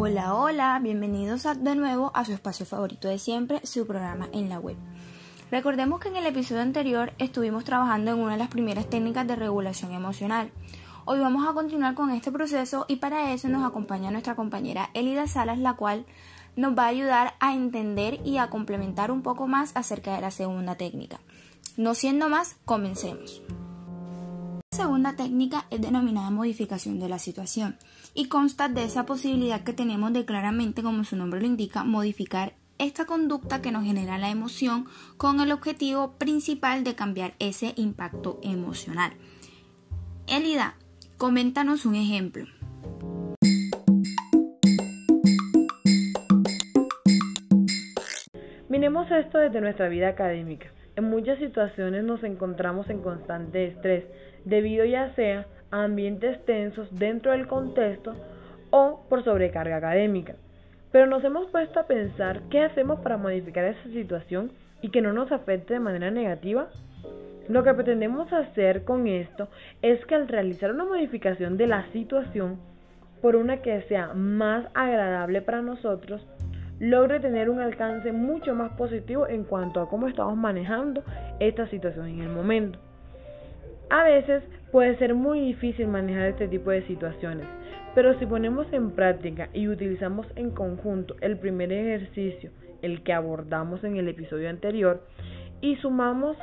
Hola, 0.00 0.36
hola, 0.36 0.78
bienvenidos 0.80 1.42
de 1.42 1.74
nuevo 1.74 2.12
a 2.14 2.24
su 2.24 2.32
espacio 2.32 2.64
favorito 2.64 3.08
de 3.08 3.18
siempre, 3.18 3.60
su 3.66 3.84
programa 3.84 4.28
en 4.32 4.48
la 4.48 4.60
web. 4.60 4.76
Recordemos 5.50 5.98
que 5.98 6.06
en 6.06 6.14
el 6.14 6.26
episodio 6.26 6.62
anterior 6.62 7.12
estuvimos 7.18 7.64
trabajando 7.64 8.12
en 8.12 8.20
una 8.20 8.34
de 8.34 8.38
las 8.38 8.46
primeras 8.46 8.88
técnicas 8.88 9.26
de 9.26 9.34
regulación 9.34 9.90
emocional. 9.90 10.52
Hoy 11.04 11.18
vamos 11.18 11.48
a 11.48 11.52
continuar 11.52 11.96
con 11.96 12.10
este 12.12 12.30
proceso 12.30 12.84
y 12.86 12.96
para 12.96 13.32
eso 13.32 13.48
nos 13.48 13.66
acompaña 13.66 14.12
nuestra 14.12 14.36
compañera 14.36 14.88
Elida 14.94 15.26
Salas, 15.26 15.58
la 15.58 15.74
cual 15.74 16.06
nos 16.54 16.78
va 16.78 16.84
a 16.84 16.88
ayudar 16.90 17.34
a 17.40 17.54
entender 17.54 18.20
y 18.24 18.38
a 18.38 18.50
complementar 18.50 19.10
un 19.10 19.22
poco 19.22 19.48
más 19.48 19.72
acerca 19.74 20.14
de 20.14 20.20
la 20.20 20.30
segunda 20.30 20.76
técnica. 20.76 21.18
No 21.76 21.96
siendo 21.96 22.28
más, 22.28 22.54
comencemos. 22.64 23.42
Segunda 24.78 25.16
técnica 25.16 25.66
es 25.70 25.80
denominada 25.80 26.30
modificación 26.30 27.00
de 27.00 27.08
la 27.08 27.18
situación 27.18 27.76
y 28.14 28.28
consta 28.28 28.68
de 28.68 28.84
esa 28.84 29.06
posibilidad 29.06 29.64
que 29.64 29.72
tenemos 29.72 30.12
de 30.12 30.24
claramente, 30.24 30.84
como 30.84 31.02
su 31.02 31.16
nombre 31.16 31.40
lo 31.40 31.46
indica, 31.48 31.82
modificar 31.82 32.52
esta 32.78 33.04
conducta 33.04 33.60
que 33.60 33.72
nos 33.72 33.82
genera 33.82 34.18
la 34.18 34.30
emoción 34.30 34.86
con 35.16 35.40
el 35.40 35.50
objetivo 35.50 36.12
principal 36.12 36.84
de 36.84 36.94
cambiar 36.94 37.34
ese 37.40 37.72
impacto 37.74 38.38
emocional. 38.44 39.14
Elida, 40.28 40.76
coméntanos 41.16 41.84
un 41.84 41.96
ejemplo. 41.96 42.46
Miremos 48.68 49.10
esto 49.10 49.38
desde 49.38 49.60
nuestra 49.60 49.88
vida 49.88 50.10
académica. 50.10 50.70
En 50.98 51.04
muchas 51.04 51.38
situaciones 51.38 52.02
nos 52.02 52.24
encontramos 52.24 52.90
en 52.90 53.02
constante 53.02 53.66
estrés, 53.66 54.02
debido 54.44 54.84
ya 54.84 55.14
sea 55.14 55.46
a 55.70 55.84
ambientes 55.84 56.44
tensos 56.44 56.88
dentro 56.90 57.30
del 57.30 57.46
contexto 57.46 58.16
o 58.70 59.06
por 59.08 59.22
sobrecarga 59.22 59.76
académica. 59.76 60.34
Pero 60.90 61.06
nos 61.06 61.22
hemos 61.22 61.46
puesto 61.52 61.78
a 61.78 61.86
pensar 61.86 62.40
qué 62.50 62.64
hacemos 62.64 62.98
para 62.98 63.16
modificar 63.16 63.64
esa 63.64 63.88
situación 63.90 64.50
y 64.82 64.88
que 64.88 65.00
no 65.00 65.12
nos 65.12 65.30
afecte 65.30 65.74
de 65.74 65.78
manera 65.78 66.10
negativa. 66.10 66.66
Lo 67.48 67.62
que 67.62 67.74
pretendemos 67.74 68.32
hacer 68.32 68.82
con 68.82 69.06
esto 69.06 69.46
es 69.82 70.04
que 70.04 70.16
al 70.16 70.26
realizar 70.26 70.72
una 70.72 70.84
modificación 70.84 71.56
de 71.56 71.68
la 71.68 71.86
situación 71.92 72.58
por 73.22 73.36
una 73.36 73.58
que 73.62 73.82
sea 73.82 74.14
más 74.14 74.66
agradable 74.74 75.42
para 75.42 75.62
nosotros, 75.62 76.26
logre 76.80 77.20
tener 77.20 77.50
un 77.50 77.60
alcance 77.60 78.12
mucho 78.12 78.54
más 78.54 78.72
positivo 78.72 79.26
en 79.26 79.44
cuanto 79.44 79.80
a 79.80 79.88
cómo 79.88 80.08
estamos 80.08 80.36
manejando 80.36 81.02
esta 81.40 81.66
situación 81.68 82.08
en 82.08 82.20
el 82.20 82.28
momento. 82.28 82.78
A 83.90 84.04
veces 84.04 84.42
puede 84.70 84.96
ser 84.98 85.14
muy 85.14 85.40
difícil 85.40 85.88
manejar 85.88 86.28
este 86.28 86.48
tipo 86.48 86.70
de 86.70 86.86
situaciones, 86.86 87.46
pero 87.94 88.18
si 88.18 88.26
ponemos 88.26 88.70
en 88.72 88.90
práctica 88.90 89.48
y 89.52 89.66
utilizamos 89.68 90.26
en 90.36 90.50
conjunto 90.50 91.16
el 91.20 91.38
primer 91.38 91.72
ejercicio, 91.72 92.50
el 92.82 93.02
que 93.02 93.12
abordamos 93.12 93.82
en 93.82 93.96
el 93.96 94.08
episodio 94.08 94.50
anterior, 94.50 95.02
y 95.60 95.76
sumamos 95.76 96.36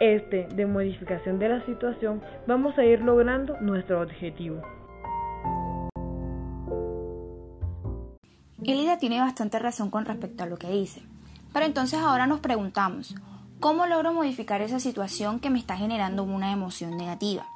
este 0.00 0.46
de 0.54 0.64
modificación 0.64 1.38
de 1.38 1.48
la 1.48 1.66
situación, 1.66 2.22
vamos 2.46 2.78
a 2.78 2.84
ir 2.84 3.02
logrando 3.02 3.60
nuestro 3.60 4.00
objetivo. 4.00 4.62
Elida 8.64 8.98
tiene 8.98 9.20
bastante 9.20 9.58
razón 9.58 9.90
con 9.90 10.04
respecto 10.04 10.44
a 10.44 10.46
lo 10.46 10.56
que 10.56 10.70
dice. 10.70 11.02
Pero 11.52 11.66
entonces 11.66 11.98
ahora 11.98 12.26
nos 12.26 12.40
preguntamos, 12.40 13.14
¿cómo 13.60 13.86
logro 13.86 14.12
modificar 14.12 14.62
esa 14.62 14.80
situación 14.80 15.40
que 15.40 15.50
me 15.50 15.58
está 15.58 15.76
generando 15.76 16.22
una 16.22 16.52
emoción 16.52 16.96
negativa? 16.96 17.46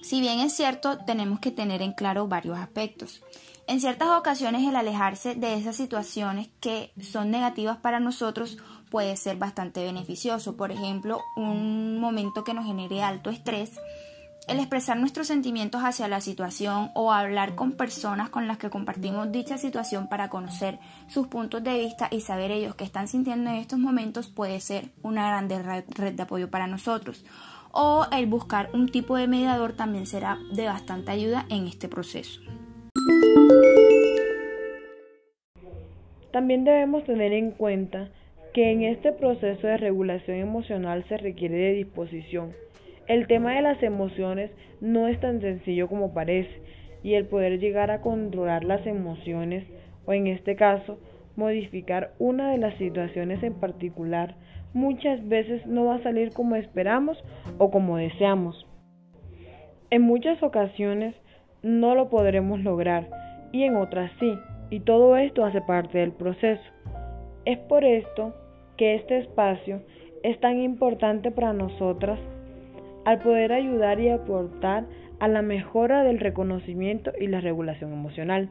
Si 0.00 0.20
bien 0.20 0.40
es 0.40 0.54
cierto, 0.54 0.98
tenemos 0.98 1.40
que 1.40 1.50
tener 1.50 1.82
en 1.82 1.92
claro 1.92 2.28
varios 2.28 2.58
aspectos. 2.58 3.22
En 3.66 3.80
ciertas 3.80 4.08
ocasiones 4.08 4.66
el 4.66 4.76
alejarse 4.76 5.34
de 5.34 5.54
esas 5.54 5.76
situaciones 5.76 6.48
que 6.60 6.92
son 7.02 7.30
negativas 7.30 7.76
para 7.76 8.00
nosotros 8.00 8.56
puede 8.90 9.16
ser 9.16 9.36
bastante 9.36 9.84
beneficioso. 9.84 10.56
Por 10.56 10.72
ejemplo, 10.72 11.20
un 11.36 12.00
momento 12.00 12.44
que 12.44 12.54
nos 12.54 12.64
genere 12.64 13.02
alto 13.02 13.28
estrés 13.28 13.72
el 14.48 14.58
expresar 14.58 14.98
nuestros 14.98 15.26
sentimientos 15.26 15.82
hacia 15.82 16.08
la 16.08 16.22
situación 16.22 16.90
o 16.94 17.12
hablar 17.12 17.54
con 17.54 17.72
personas 17.72 18.30
con 18.30 18.48
las 18.48 18.56
que 18.56 18.70
compartimos 18.70 19.30
dicha 19.30 19.58
situación 19.58 20.08
para 20.08 20.30
conocer 20.30 20.78
sus 21.06 21.26
puntos 21.26 21.62
de 21.62 21.78
vista 21.78 22.08
y 22.10 22.22
saber 22.22 22.50
ellos 22.50 22.74
qué 22.74 22.84
están 22.84 23.08
sintiendo 23.08 23.50
en 23.50 23.56
estos 23.56 23.78
momentos 23.78 24.28
puede 24.28 24.58
ser 24.60 24.86
una 25.02 25.28
grande 25.28 25.62
red 25.62 26.14
de 26.14 26.22
apoyo 26.22 26.50
para 26.50 26.66
nosotros. 26.66 27.24
O 27.72 28.06
el 28.10 28.26
buscar 28.26 28.70
un 28.72 28.88
tipo 28.88 29.16
de 29.16 29.28
mediador 29.28 29.74
también 29.74 30.06
será 30.06 30.38
de 30.52 30.64
bastante 30.64 31.10
ayuda 31.10 31.44
en 31.50 31.66
este 31.66 31.88
proceso. 31.88 32.40
También 36.32 36.64
debemos 36.64 37.04
tener 37.04 37.32
en 37.34 37.50
cuenta 37.50 38.08
que 38.54 38.72
en 38.72 38.82
este 38.82 39.12
proceso 39.12 39.66
de 39.66 39.76
regulación 39.76 40.38
emocional 40.38 41.04
se 41.08 41.18
requiere 41.18 41.56
de 41.56 41.72
disposición 41.74 42.54
el 43.08 43.26
tema 43.26 43.54
de 43.54 43.62
las 43.62 43.82
emociones 43.82 44.50
no 44.80 45.08
es 45.08 45.18
tan 45.18 45.40
sencillo 45.40 45.88
como 45.88 46.12
parece 46.12 46.62
y 47.02 47.14
el 47.14 47.26
poder 47.26 47.58
llegar 47.58 47.90
a 47.90 48.02
controlar 48.02 48.64
las 48.64 48.86
emociones 48.86 49.64
o 50.04 50.12
en 50.12 50.26
este 50.26 50.56
caso 50.56 50.98
modificar 51.34 52.12
una 52.18 52.52
de 52.52 52.58
las 52.58 52.76
situaciones 52.76 53.42
en 53.42 53.54
particular 53.54 54.36
muchas 54.74 55.26
veces 55.26 55.66
no 55.66 55.86
va 55.86 55.96
a 55.96 56.02
salir 56.02 56.32
como 56.32 56.56
esperamos 56.56 57.16
o 57.56 57.70
como 57.70 57.96
deseamos. 57.96 58.66
En 59.90 60.02
muchas 60.02 60.42
ocasiones 60.42 61.14
no 61.62 61.94
lo 61.94 62.10
podremos 62.10 62.60
lograr 62.60 63.08
y 63.52 63.62
en 63.62 63.76
otras 63.76 64.12
sí, 64.20 64.38
y 64.68 64.80
todo 64.80 65.16
esto 65.16 65.46
hace 65.46 65.62
parte 65.62 65.98
del 65.98 66.12
proceso. 66.12 66.62
Es 67.46 67.58
por 67.58 67.84
esto 67.84 68.34
que 68.76 68.96
este 68.96 69.18
espacio 69.18 69.80
es 70.22 70.38
tan 70.40 70.60
importante 70.60 71.30
para 71.30 71.54
nosotras 71.54 72.18
al 73.08 73.20
poder 73.20 73.54
ayudar 73.54 74.00
y 74.00 74.10
aportar 74.10 74.86
a 75.18 75.28
la 75.28 75.40
mejora 75.40 76.02
del 76.04 76.20
reconocimiento 76.20 77.10
y 77.18 77.26
la 77.28 77.40
regulación 77.40 77.90
emocional. 77.90 78.50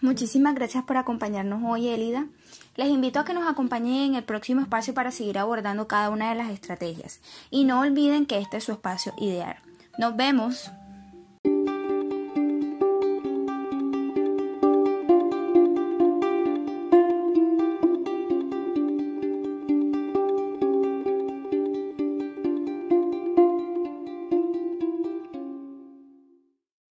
Muchísimas 0.00 0.56
gracias 0.56 0.82
por 0.82 0.96
acompañarnos 0.96 1.62
hoy, 1.64 1.86
Elida. 1.86 2.26
Les 2.74 2.88
invito 2.88 3.20
a 3.20 3.24
que 3.24 3.32
nos 3.32 3.48
acompañen 3.48 4.10
en 4.10 4.14
el 4.16 4.24
próximo 4.24 4.60
espacio 4.60 4.92
para 4.92 5.12
seguir 5.12 5.38
abordando 5.38 5.86
cada 5.86 6.10
una 6.10 6.30
de 6.30 6.34
las 6.34 6.50
estrategias. 6.50 7.20
Y 7.52 7.62
no 7.62 7.78
olviden 7.78 8.26
que 8.26 8.38
este 8.38 8.56
es 8.56 8.64
su 8.64 8.72
espacio 8.72 9.14
ideal. 9.18 9.54
Nos 9.98 10.16
vemos. 10.16 10.72